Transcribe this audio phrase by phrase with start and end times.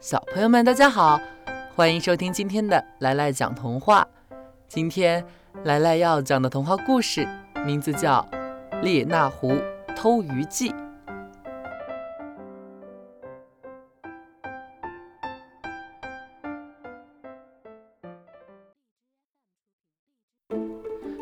[0.00, 1.18] 小朋友们，大家好，
[1.74, 4.06] 欢迎收听今天的来来讲童话。
[4.68, 5.24] 今天
[5.64, 7.26] 来来要讲的童话故事
[7.64, 8.20] 名字叫
[8.82, 9.56] 《列那狐
[9.96, 10.70] 偷鱼记》。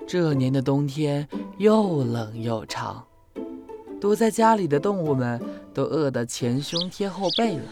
[0.07, 1.27] 这年的冬天
[1.59, 3.07] 又冷又长，
[4.01, 5.41] 躲在家里的动物们
[5.73, 7.63] 都饿得前胸贴后背了。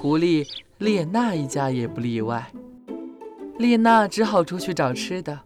[0.00, 0.46] 狐狸
[0.78, 2.50] 列娜一家也不例外。
[3.58, 5.40] 列娜只好出去找吃的。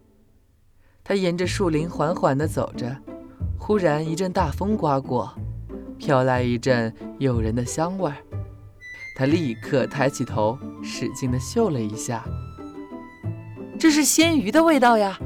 [1.03, 2.97] 她沿着树林缓缓地走着，
[3.57, 5.33] 忽然一阵大风刮过，
[5.97, 8.17] 飘来一阵诱人的香味儿。
[9.15, 12.23] 她立刻抬起头，使劲地嗅了一下，
[13.79, 15.19] 这是鲜鱼的味道呀！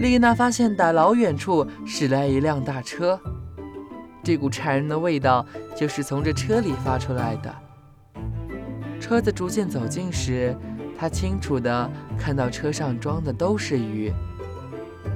[0.00, 3.20] 丽娜发现打老远处驶来一辆大车，
[4.30, 5.44] 这股馋人的味道
[5.74, 7.52] 就是从这车里发出来的。
[9.00, 10.56] 车子逐渐走近时，
[10.96, 14.12] 他清楚地看到车上装的都是鱼。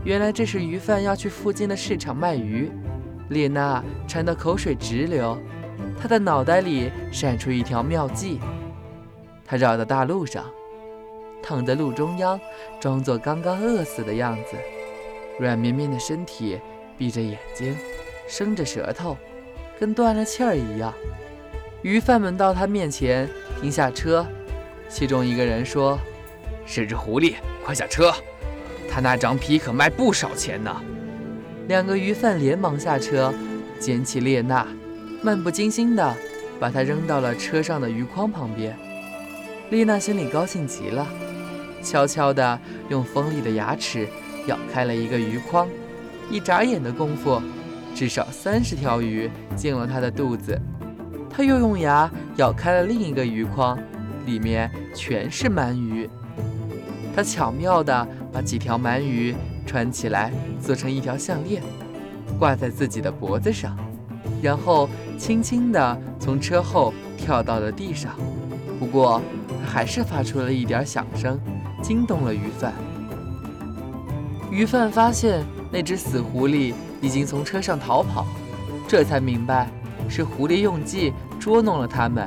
[0.05, 2.69] 原来这是鱼贩要去附近的市场卖鱼。
[3.29, 5.39] 丽娜馋得口水直流，
[5.97, 8.41] 她的脑袋里闪出一条妙计。
[9.45, 10.45] 她绕到大路上。
[11.41, 12.41] 躺在路中央，
[12.81, 14.57] 装作刚刚饿死的样子，
[15.39, 16.59] 软绵绵的身体，
[16.99, 17.77] 闭着眼睛，
[18.27, 19.17] 伸着舌头，
[19.79, 20.93] 跟断了气儿一样。
[21.83, 23.29] 鱼贩们到他面前
[23.61, 24.27] 停下车，
[24.89, 25.99] 其中一个人说
[26.65, 28.13] ：“是只狐狸，快下车！
[28.91, 30.83] 他那张皮可卖不少钱呢。”
[31.69, 33.33] 两个鱼贩连忙下车，
[33.79, 34.67] 捡起列娜，
[35.23, 36.15] 漫不经心地
[36.61, 38.77] 把它扔到了车上的鱼筐旁边。
[39.71, 41.07] 丽娜心里高兴极了。
[41.83, 42.59] 悄悄地
[42.89, 44.09] 用锋利的牙齿
[44.47, 45.69] 咬开了一个鱼筐，
[46.31, 47.43] 一眨眼的功夫，
[47.95, 50.61] 至少三十条鱼进了他的肚子。
[51.31, 53.79] 他又用牙咬开了另一个鱼筐，
[54.27, 56.09] 里面全是鳗鱼。
[57.15, 59.35] 他巧妙地把几条鳗鱼
[59.65, 61.63] 穿起来，做成一条项链，
[62.39, 63.77] 挂在自己的脖子上，
[64.43, 68.15] 然后轻轻地从车后跳到了地上。
[68.79, 69.23] 不过，
[69.63, 71.39] 他还是发出了一点响声。
[71.83, 72.73] 惊动了鱼贩，
[74.51, 76.73] 鱼贩发现那只死狐狸
[77.05, 78.27] 已经从车上逃跑，
[78.89, 79.69] 这才明白
[80.09, 82.27] 是狐狸用计捉弄了他们。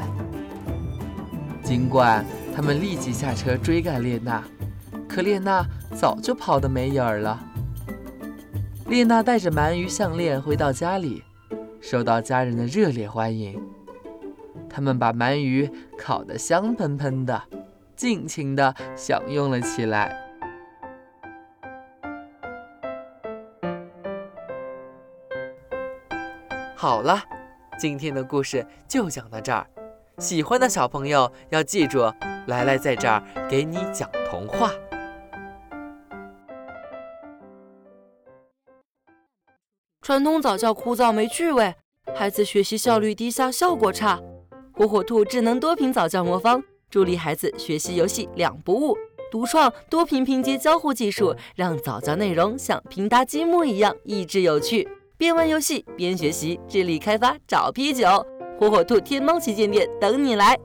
[1.64, 2.24] 尽管
[2.56, 4.44] 他们立即下车追赶列娜，
[5.10, 5.66] 可列娜
[5.96, 7.44] 早就跑得没影儿了。
[8.86, 11.24] 列娜带着鳗鱼项链回到家里，
[11.82, 13.60] 受到家人的热烈欢迎。
[14.70, 15.68] 他们把鳗鱼
[15.98, 17.42] 烤得香喷喷的。
[17.96, 20.27] 尽情地享用了起来。
[26.80, 27.20] 好了，
[27.80, 29.66] 今天的故事就讲到这儿。
[30.20, 32.14] 喜欢的小朋友要记住，
[32.46, 34.72] 来来在这儿给你讲童话。
[40.04, 41.74] 传统早教枯燥没趣味，
[42.14, 44.22] 孩子学习效率低下，效果差。
[44.72, 46.64] 火火兔智能多屏早教魔方。
[46.92, 48.96] 助力孩子学习游戏两不误，
[49.32, 54.88] 独创多屏拼接交互技术，让早教内容像拼搭积木一样益智有趣。
[55.20, 58.06] 边玩游戏边学习，智力开发找啤酒。
[58.60, 60.56] 火火兔天猫旗舰店等你来，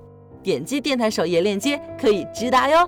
[0.42, 2.86] 点击电台首页链接可以直达哟。